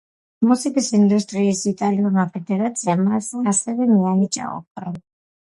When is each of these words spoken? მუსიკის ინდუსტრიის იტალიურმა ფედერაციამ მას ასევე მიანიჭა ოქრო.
მუსიკის 0.51 0.87
ინდუსტრიის 0.99 1.61
იტალიურმა 1.73 2.25
ფედერაციამ 2.39 3.05
მას 3.11 3.31
ასევე 3.53 3.89
მიანიჭა 3.93 4.51
ოქრო. 4.57 4.97